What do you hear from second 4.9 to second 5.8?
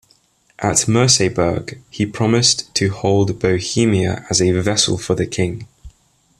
of the king.